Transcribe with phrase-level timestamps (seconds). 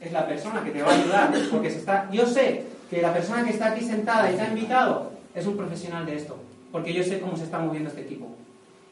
[0.00, 2.10] Es la persona que te va a ayudar, porque se está...
[2.10, 5.56] Yo sé que la persona que está aquí sentada y te ha invitado es un
[5.56, 6.36] profesional de esto,
[6.72, 8.28] porque yo sé cómo se está moviendo este equipo.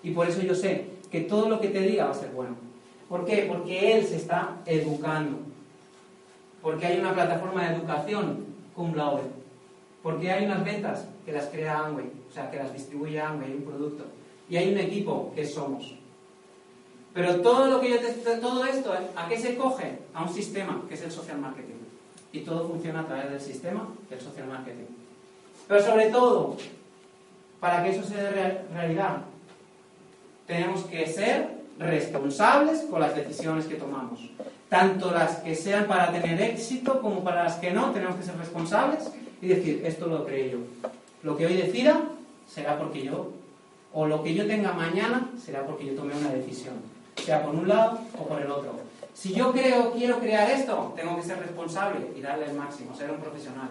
[0.02, 2.56] Y por eso yo sé que todo lo que te diga va a ser bueno.
[3.08, 3.46] ¿Por qué?
[3.48, 5.38] Porque él se está educando.
[6.62, 9.41] Porque hay una plataforma de educación cum laude.
[10.02, 13.62] Porque hay unas ventas que las crea Amway, o sea, que las distribuye Amway, un
[13.62, 14.04] producto.
[14.48, 15.94] Y hay un equipo que somos.
[17.14, 19.98] Pero todo lo que yo te, todo esto, ¿a qué se coge?
[20.14, 21.74] A un sistema, que es el social marketing.
[22.32, 24.86] Y todo funciona a través del sistema del social marketing.
[25.68, 26.56] Pero sobre todo,
[27.60, 29.18] para que eso se dé realidad,
[30.46, 34.20] tenemos que ser responsables con las decisiones que tomamos.
[34.68, 38.36] Tanto las que sean para tener éxito como para las que no, tenemos que ser
[38.38, 39.10] responsables
[39.42, 40.58] y decir, esto lo creé yo.
[41.22, 42.00] Lo que hoy decida
[42.48, 43.32] será porque yo,
[43.92, 46.74] o lo que yo tenga mañana será porque yo tomé una decisión,
[47.16, 48.72] sea por un lado o por el otro.
[49.12, 53.10] Si yo creo, quiero crear esto, tengo que ser responsable y darle el máximo, ser
[53.10, 53.68] un profesional.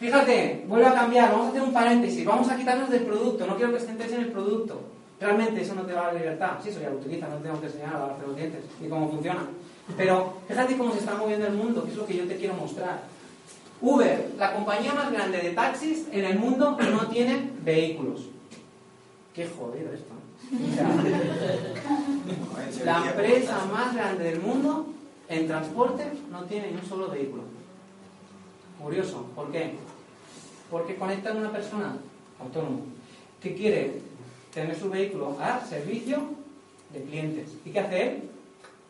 [0.00, 3.56] Fíjate, vuelvo a cambiar, vamos a hacer un paréntesis, vamos a quitarnos del producto, no
[3.56, 4.80] quiero que estés en el producto.
[5.20, 6.58] Realmente eso no te va a dar libertad.
[6.62, 9.08] Sí, eso ya lo utilizas, no tengo que enseñar a lavarte los dientes ni cómo
[9.08, 9.46] funciona.
[9.96, 12.54] Pero fíjate cómo se está moviendo el mundo, que es lo que yo te quiero
[12.54, 13.13] mostrar.
[13.80, 18.26] Uber, la compañía más grande de taxis en el mundo no tiene vehículos.
[19.34, 20.14] Qué jodido esto.
[22.84, 24.86] la empresa más grande del mundo
[25.28, 27.42] en transporte no tiene ni un solo vehículo.
[28.80, 29.74] Curioso, ¿por qué?
[30.70, 31.96] Porque conecta a una persona
[32.40, 32.80] autónoma
[33.40, 34.00] que quiere
[34.52, 36.22] tener su vehículo a servicio
[36.92, 37.48] de clientes.
[37.64, 38.22] ¿Y qué hace él?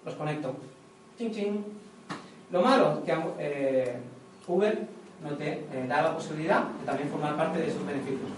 [0.05, 0.55] Los conecto.
[1.19, 1.65] Ching, ching.
[2.51, 3.97] Lo malo que eh,
[4.47, 4.87] Uber
[5.23, 8.31] no te eh, da la posibilidad de también formar parte de sus beneficios.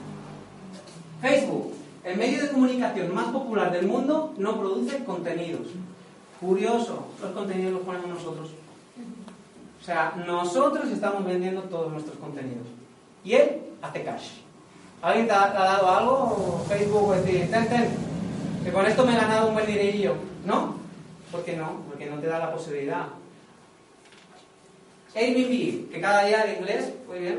[1.20, 1.72] Facebook,
[2.04, 5.68] el medio de comunicación más popular del mundo, no produce contenidos.
[6.40, 8.50] Curioso, los contenidos los ponemos nosotros.
[9.80, 12.66] O sea, nosotros estamos vendiendo todos nuestros contenidos.
[13.24, 14.30] Y él hace cash.
[15.02, 16.64] ¿Alguien te ha, dado algo?
[16.68, 17.88] Facebook, decir, ten, ten,
[18.64, 20.14] que con esto me he ganado un buen dinerillo.
[20.44, 20.76] ¿No?
[21.30, 21.82] ¿Por qué no?
[21.88, 23.06] Porque no te da la posibilidad.
[25.16, 27.38] Airbnb, que cada día de inglés, muy bien,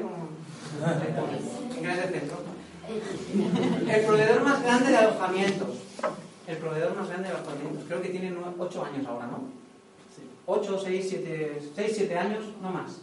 [1.77, 2.37] inglés de centro.
[3.87, 5.69] El proveedor más grande de alojamientos.
[6.47, 7.83] El proveedor más grande de alojamientos.
[7.87, 9.41] Creo que tiene 8 años ahora, ¿no?
[10.47, 13.01] 8, 6, 7, 6, 7 años, no más.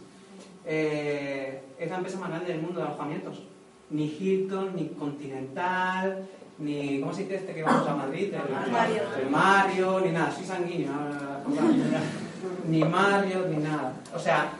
[0.65, 3.43] Eh, es la empresa más grande del mundo de alojamientos.
[3.91, 6.27] Ni Hilton, ni Continental,
[6.57, 6.99] ni.
[6.99, 8.33] ¿Cómo se dice este que vamos a Madrid?
[8.33, 9.01] El, Mario.
[9.21, 10.31] El Mario, ni nada.
[10.31, 10.91] Soy sanguíneo.
[12.67, 13.93] ni Mario, ni nada.
[14.13, 14.53] O sea,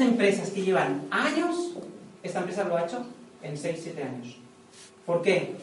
[0.00, 1.72] Empresas que llevan años,
[2.22, 3.04] esta empresa lo ha hecho
[3.42, 4.36] en 6-7 años.
[5.06, 5.54] ¿Por qué?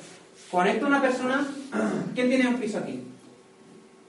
[0.50, 1.48] Conecto a una persona.
[2.16, 3.04] ¿Quién tiene un piso aquí?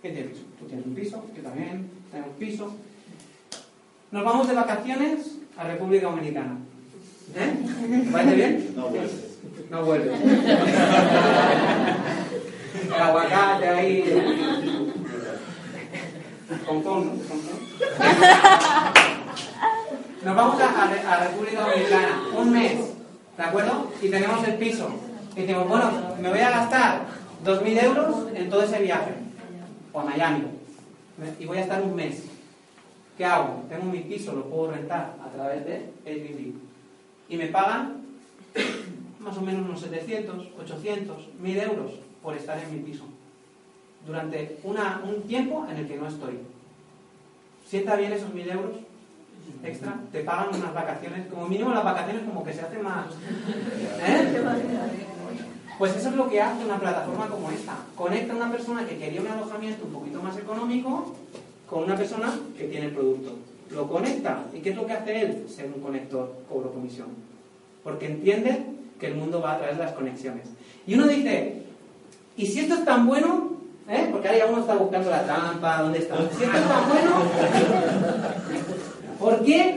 [0.00, 0.42] ¿Quién tiene piso?
[0.58, 2.74] Tú tienes un piso, yo también tengo un piso.
[4.10, 6.58] Nos vamos de vacaciones a República Dominicana.
[7.34, 8.08] ¿Eh?
[8.12, 8.72] ¿Parece bien?
[8.76, 9.38] No vuelves.
[9.70, 10.20] No vuelves.
[12.86, 14.04] El aguacate ahí.
[16.66, 17.12] Con con, ¿no?
[17.12, 17.40] Con
[20.24, 22.94] nos vamos a, República Dominicana un mes,
[23.36, 23.90] ¿de acuerdo?
[24.00, 24.88] Y tenemos el piso.
[25.36, 25.90] Y decimos, bueno,
[26.20, 27.06] me voy a gastar
[27.44, 29.12] 2.000 euros en todo ese viaje,
[29.92, 30.44] o a Miami,
[31.40, 32.24] y voy a estar un mes.
[33.16, 33.64] ¿Qué hago?
[33.68, 36.54] Tengo mi piso, lo puedo rentar a través de Airbnb.
[37.28, 38.02] Y me pagan
[39.18, 43.04] más o menos unos 700, 800, 1.000 euros por estar en mi piso.
[44.06, 46.38] Durante una, un tiempo en el que no estoy.
[47.66, 48.76] ¿Sienta bien esos 1.000 euros?
[49.64, 53.06] Extra, te pagan unas vacaciones, como mínimo las vacaciones como que se hace más...
[54.06, 54.42] ¿Eh?
[55.78, 57.76] Pues eso es lo que hace una plataforma como esta.
[57.96, 61.14] Conecta a una persona que quería un alojamiento un poquito más económico
[61.68, 63.32] con una persona que tiene el producto.
[63.70, 64.44] Lo conecta.
[64.52, 65.46] ¿Y qué es lo que hace él?
[65.48, 67.08] Ser un conector, cobro comisión.
[67.82, 68.64] Porque entiende
[69.00, 70.46] que el mundo va a través de las conexiones.
[70.86, 71.62] Y uno dice,
[72.36, 73.52] ¿y si esto es tan bueno?
[73.88, 74.08] ¿Eh?
[74.12, 76.16] Porque ya uno está buscando la trampa, ¿dónde está?
[76.16, 77.16] Si esto es tan bueno,
[79.22, 79.76] ¿Por qué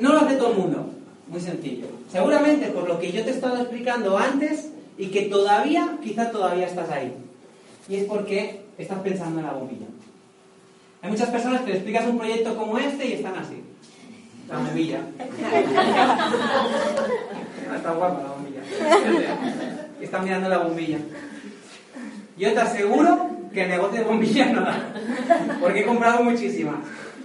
[0.00, 0.90] no lo hace todo el mundo?
[1.28, 1.86] Muy sencillo.
[2.10, 6.66] Seguramente por lo que yo te he estado explicando antes y que todavía, quizá todavía
[6.66, 7.14] estás ahí.
[7.88, 9.86] Y es porque estás pensando en la bombilla.
[11.02, 13.62] Hay muchas personas que le explicas un proyecto como este y están así.
[14.48, 15.00] La bombilla.
[17.76, 18.62] Está guapa la bombilla.
[20.00, 20.98] Están mirando la bombilla.
[22.36, 24.92] Yo te aseguro que el negocio de bombillas no da.
[25.60, 26.78] Porque he comprado muchísimas.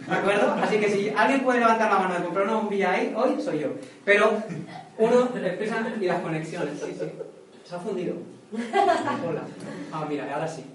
[0.08, 0.54] ¿De acuerdo?
[0.54, 3.70] Así que si alguien puede levantar la mano de comprar una bombilla hoy soy yo.
[4.06, 4.42] Pero
[5.00, 7.06] Uno, empieza y las conexiones, sí, sí.
[7.64, 8.16] Se ha fundido.
[8.52, 9.44] Hola.
[9.94, 10.66] Ah, mira, ahora sí.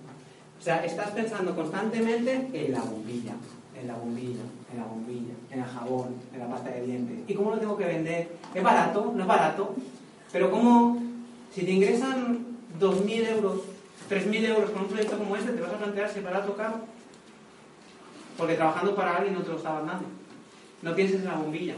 [0.58, 3.34] O sea, estás pensando constantemente en la bombilla,
[3.78, 4.40] en la bombilla,
[4.72, 7.18] en la bombilla, en el jabón, en la pasta de dientes.
[7.26, 8.28] ¿Y cómo lo tengo que vender?
[8.54, 9.12] ¿Es barato?
[9.14, 9.74] ¿No es barato?
[10.32, 11.02] Pero ¿cómo?
[11.54, 12.46] Si te ingresan
[12.80, 13.60] 2.000 euros,
[14.08, 16.56] 3.000 euros con un proyecto como este, te vas a plantear si es barato o
[16.56, 16.76] caro.
[18.36, 20.06] Porque trabajando para alguien no te lo estaban dando.
[20.82, 21.74] No pienses en la bombilla.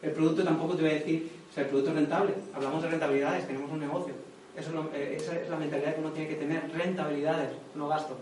[0.00, 2.34] El producto tampoco te voy a decir, o sea, el producto es rentable.
[2.54, 4.14] Hablamos de rentabilidades, tenemos un negocio.
[4.56, 8.18] Eso es eh, esa es la mentalidad que uno tiene que tener, rentabilidades, no gasto.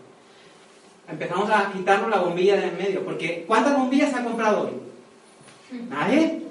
[1.08, 4.70] Empezamos a quitarnos la bombilla de en medio, porque ¿cuántas bombillas ha comprado hoy?
[5.88, 6.42] ¿Nadie?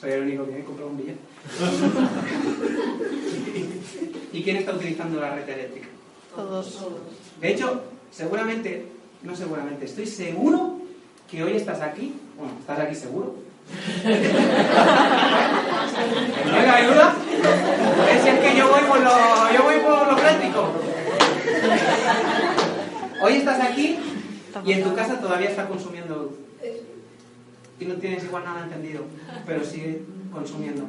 [0.00, 1.16] Soy el único que ha comprado bombillas.
[4.32, 5.88] ¿Y quién está utilizando la red eléctrica?
[6.34, 6.86] Todos.
[7.40, 8.86] De hecho, seguramente,
[9.22, 10.78] no seguramente, estoy seguro
[11.30, 13.36] que hoy estás aquí, bueno, estás aquí seguro.
[16.46, 17.14] ¿No hay duda?
[18.10, 20.72] Es el que yo voy por lo, yo voy por lo práctico.
[23.20, 23.98] Hoy estás aquí
[24.64, 26.32] y en tu casa todavía está consumiendo luz.
[27.80, 29.02] Y no tienes igual nada entendido,
[29.46, 30.86] pero sigue consumiendo.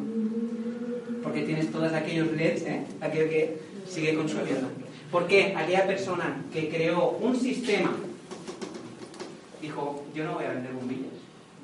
[1.21, 2.85] Porque tienes todos aquellos LEDs, ¿eh?
[3.01, 4.67] aquello que sigue consumiendo.
[5.11, 7.91] Porque aquella persona que creó un sistema
[9.61, 11.13] dijo, yo no voy a vender bombillas,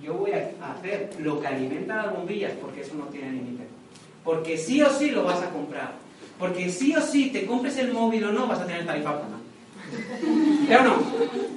[0.01, 3.63] yo voy a hacer lo que alimenta las bombillas porque eso no tiene límite.
[4.23, 5.93] Porque sí o sí lo vas a comprar.
[6.39, 9.37] Porque sí o sí, te compres el móvil o no, vas a tener tarifa plana.
[10.69, 10.95] ¿Ya o no?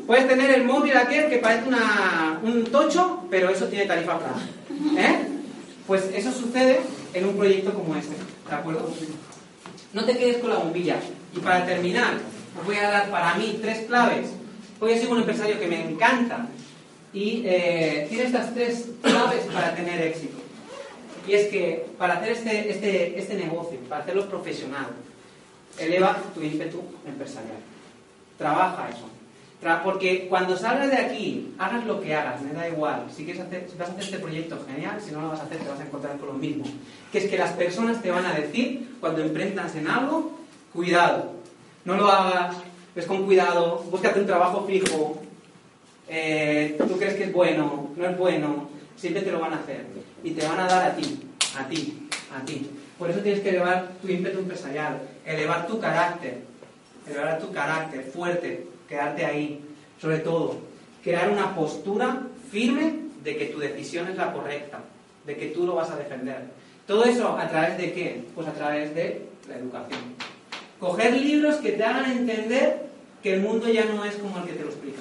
[0.06, 4.48] Puedes tener el móvil aquel que parece una, un tocho, pero eso tiene tarifa plana.
[4.96, 5.26] ¿Eh?
[5.86, 6.80] Pues eso sucede
[7.14, 8.14] en un proyecto como este.
[8.48, 8.90] ¿De acuerdo?
[9.92, 10.96] No te quedes con la bombilla.
[11.34, 12.14] Y para terminar,
[12.58, 14.28] os voy a dar para mí tres claves.
[14.80, 16.46] Hoy soy un empresario que me encanta
[17.12, 20.38] y eh, tiene estas tres claves para tener éxito.
[21.26, 24.86] Y es que para hacer este, este, este negocio, para hacerlo profesional,
[25.78, 27.58] eleva tu ímpetu empresarial.
[28.38, 29.08] Trabaja eso.
[29.82, 33.06] porque cuando salgas de aquí, hagas lo que hagas, me da igual.
[33.14, 35.00] Si, quieres hacer, si vas a hacer este proyecto, genial.
[35.04, 36.64] Si no lo vas a hacer, te vas a encontrar con lo mismo.
[37.10, 40.38] Que es que las personas te van a decir, cuando emprendas en algo,
[40.72, 41.32] cuidado.
[41.84, 42.56] No lo hagas,
[42.94, 45.20] ves con cuidado, búscate un trabajo fijo.
[46.08, 49.84] Eh, tú crees que es bueno, no es bueno, siempre te lo van a hacer
[50.22, 51.20] y te van a dar a ti,
[51.56, 52.70] a ti, a ti.
[52.98, 56.38] Por eso tienes que elevar tu ímpetu empresarial, elevar tu carácter,
[57.06, 59.64] elevar tu carácter fuerte, quedarte ahí.
[60.00, 60.56] Sobre todo,
[61.02, 64.80] crear una postura firme de que tu decisión es la correcta,
[65.26, 66.42] de que tú lo vas a defender.
[66.86, 68.24] Todo eso a través de qué?
[68.34, 70.17] Pues a través de la educación.
[70.80, 72.86] Coger libros que te hagan entender
[73.22, 75.00] que el mundo ya no es como el que te lo explica.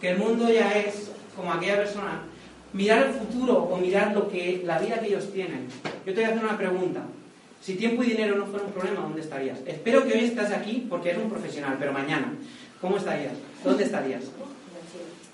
[0.00, 2.22] Que el mundo ya es como aquella persona
[2.72, 5.68] mirar el futuro o mirar lo que, la vida que ellos tienen.
[6.04, 7.02] Yo te voy a hacer una pregunta.
[7.60, 9.58] Si tiempo y dinero no fuera un problema, ¿dónde estarías?
[9.66, 12.32] Espero que hoy estás aquí porque eres un profesional, pero mañana,
[12.80, 13.34] ¿cómo estarías?
[13.64, 14.24] ¿Dónde estarías?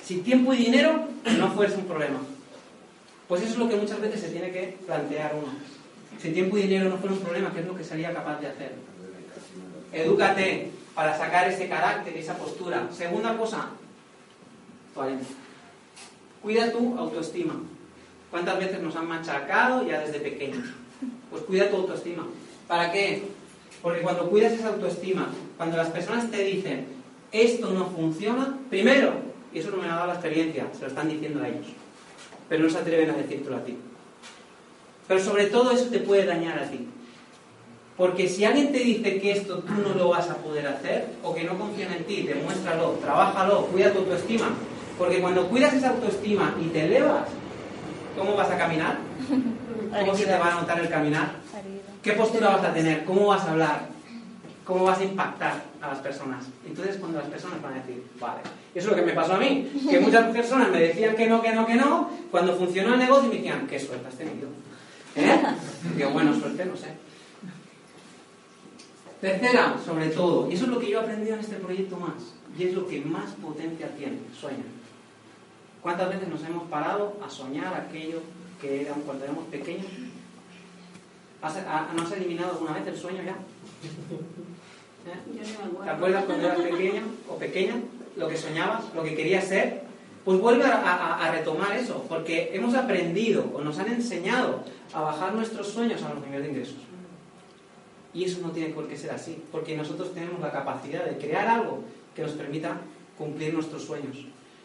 [0.03, 1.09] Si tiempo y dinero
[1.39, 2.21] no fuese un problema.
[3.29, 5.53] Pues eso es lo que muchas veces se tiene que plantear uno.
[6.21, 8.49] Si tiempo y dinero no fuera un problema, ¿qué es lo que sería capaz de
[8.49, 8.73] hacer?
[9.95, 12.89] Edúcate para sacar ese carácter, esa postura.
[12.93, 13.69] Segunda cosa,
[16.43, 17.55] Cuida tu autoestima.
[18.31, 20.69] ¿Cuántas veces nos han machacado ya desde pequeños?
[21.31, 22.27] Pues cuida tu autoestima.
[22.69, 23.23] ¿Para qué?
[23.83, 26.87] Porque cuando cuidas esa autoestima, cuando las personas te dicen
[27.33, 29.15] esto no funciona, primero,
[29.53, 31.67] y eso no me ha dado la experiencia, se lo están diciendo a ellos,
[32.49, 33.77] pero no se atreven a decírtelo a ti.
[35.09, 36.87] Pero sobre todo eso te puede dañar a ti.
[37.97, 41.33] Porque si alguien te dice que esto tú no lo vas a poder hacer, o
[41.35, 44.51] que no confían en ti, demuéstralo, trabájalo, cuida tu autoestima,
[44.99, 47.29] porque cuando cuidas esa autoestima y te elevas,
[48.19, 48.99] ¿cómo vas a caminar?
[50.01, 51.37] ¿Cómo se te va a notar el caminar?
[52.03, 53.05] ¿Qué postura vas a tener?
[53.05, 53.89] ¿Cómo vas a hablar?
[54.65, 56.45] ¿Cómo vas a impactar a las personas?
[56.67, 58.41] Entonces cuando las personas van a decir, vale,
[58.75, 61.41] eso es lo que me pasó a mí, que muchas personas me decían que no,
[61.41, 64.49] que no, que no, cuando funcionó el negocio me decían, qué suerte has tenido.
[65.17, 65.41] ¿Eh?
[65.97, 66.89] Digo, bueno, suerte no sé.
[69.25, 72.35] Tercera, sobre todo, y eso es lo que yo he aprendido en este proyecto más,
[72.59, 74.65] y es lo que más potencia tiene, sueña.
[75.81, 78.21] ¿Cuántas veces nos hemos parado a soñar aquello
[78.61, 79.87] que éramos cuando éramos pequeños?
[81.41, 83.33] ¿No has eliminado alguna vez el sueño ya?
[85.07, 85.85] ¿Eh?
[85.85, 87.77] ¿Te acuerdas cuando eras pequeño o pequeña?
[88.17, 89.85] Lo que soñabas, lo que querías ser.
[90.27, 95.69] Pues vuelve a, retomar eso, porque hemos aprendido o nos han enseñado a bajar nuestros
[95.69, 96.94] sueños a los niveles de ingresos.
[98.15, 101.49] Y eso no tiene por qué ser así, porque nosotros tenemos la capacidad de crear
[101.49, 101.81] algo
[102.15, 102.81] que nos permita
[103.19, 104.17] cumplir nuestros sueños.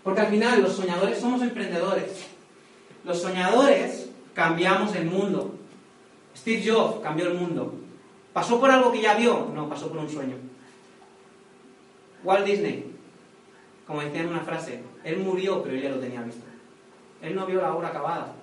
[0.03, 2.27] Porque al final los soñadores somos emprendedores.
[3.03, 5.55] Los soñadores cambiamos el mundo.
[6.37, 7.73] Steve Jobs cambió el mundo.
[8.33, 9.51] ¿Pasó por algo que ya vio?
[9.53, 10.35] No, pasó por un sueño.
[12.23, 12.85] Walt Disney,
[13.87, 16.43] como decía en una frase, él murió, pero él ya lo tenía visto.
[17.21, 18.33] Él no vio la obra acabada.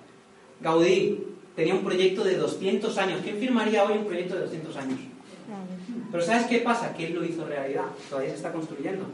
[0.59, 3.19] Gaudí tenía un proyecto de 200 años.
[3.23, 4.99] ¿Quién firmaría hoy un proyecto de 200 años?
[6.11, 6.93] Pero ¿sabes qué pasa?
[6.93, 7.85] Que él lo hizo realidad.
[8.09, 9.05] Todavía se está construyendo.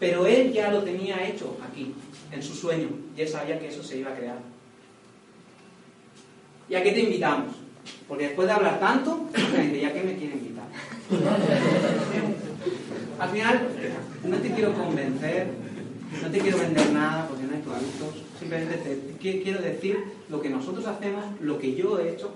[0.00, 1.94] Pero él ya lo tenía hecho aquí,
[2.32, 2.88] en su sueño.
[3.16, 4.38] Y él sabía que eso se iba a crear.
[6.68, 7.54] ¿Y a qué te invitamos?
[8.08, 10.66] Porque después de hablar tanto, ¿ya qué me quiere invitar?
[13.20, 13.68] Al final,
[14.24, 15.46] no te quiero convencer,
[16.20, 18.21] no te quiero vender nada porque no hay productos.
[18.42, 22.32] Simplemente te quiero decir lo que nosotros hacemos, lo que yo he hecho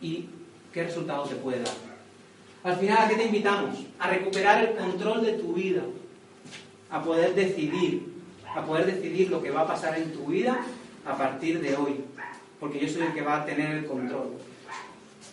[0.00, 0.24] y
[0.72, 1.74] qué resultado te puede dar.
[2.62, 3.80] Al final, ¿a qué te invitamos?
[3.98, 5.82] A recuperar el control de tu vida,
[6.88, 8.14] a poder decidir,
[8.56, 10.58] a poder decidir lo que va a pasar en tu vida
[11.04, 12.00] a partir de hoy,
[12.58, 14.38] porque yo soy el que va a tener el control.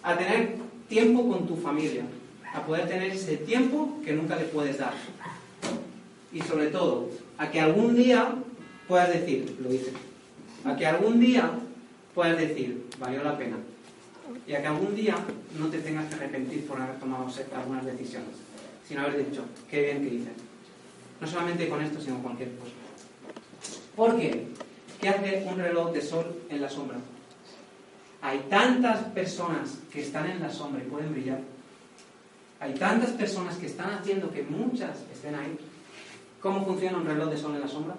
[0.03, 0.57] A tener
[0.89, 2.03] tiempo con tu familia,
[2.53, 4.95] a poder tener ese tiempo que nunca le puedes dar.
[6.33, 8.35] Y sobre todo, a que algún día
[8.87, 9.91] puedas decir, lo hice.
[10.63, 11.51] A que algún día
[12.13, 13.57] puedas decir, valió la pena.
[14.45, 15.15] Y a que algún día
[15.59, 18.35] no te tengas que arrepentir por haber tomado algunas decisiones,
[18.87, 20.31] sino haber dicho, qué bien que hice.
[21.19, 22.71] No solamente con esto, sino con cualquier cosa.
[23.95, 24.47] ¿Por qué?
[25.01, 26.97] ¿Qué hace un reloj de sol en la sombra?
[28.21, 31.39] Hay tantas personas que están en la sombra y pueden brillar.
[32.59, 35.57] Hay tantas personas que están haciendo que muchas estén ahí.
[36.41, 37.95] ¿Cómo funciona un reloj de sol en la sombra?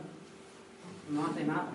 [1.10, 1.68] No hace nada.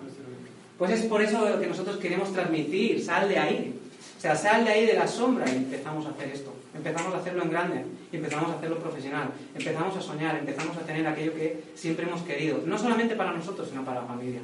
[0.78, 3.80] Pues es por eso que nosotros queremos transmitir, sal de ahí.
[4.16, 6.52] O sea, sal de ahí de la sombra y empezamos a hacer esto.
[6.74, 11.06] Empezamos a hacerlo en grande, empezamos a hacerlo profesional, empezamos a soñar, empezamos a tener
[11.06, 12.62] aquello que siempre hemos querido.
[12.66, 14.40] No solamente para nosotros, sino para la familia.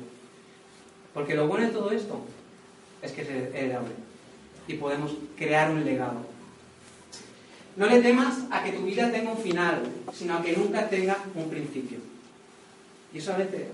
[1.13, 2.21] Porque lo bueno de todo esto
[3.03, 3.95] es que es heredable
[4.69, 6.25] y podemos crear un legado.
[7.77, 9.83] No le temas a que tu vida tenga un final,
[10.13, 11.99] sino a que nunca tenga un principio.
[13.13, 13.69] Y eso a veces,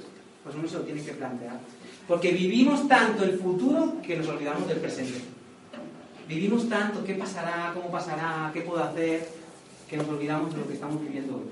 [0.47, 1.59] pues uno se lo tiene que plantear.
[2.07, 5.19] Porque vivimos tanto el futuro que nos olvidamos del presente.
[6.29, 7.73] Vivimos tanto, ¿qué pasará?
[7.75, 8.53] ¿Cómo pasará?
[8.55, 9.27] ¿Qué puedo hacer?
[9.91, 11.43] Que nos olvidamos de lo que estamos viviendo hoy.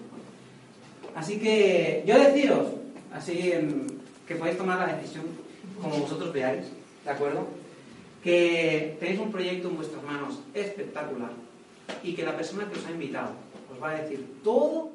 [1.16, 2.68] Así que yo deciros,
[3.12, 3.52] así
[4.28, 5.24] que podéis tomar la decisión
[5.82, 6.66] como vosotros veáis,
[7.04, 7.48] ¿de acuerdo?
[8.22, 11.32] Que tenéis un proyecto en vuestras manos espectacular
[12.04, 13.32] y que la persona que os ha invitado
[13.72, 14.93] os va a decir todo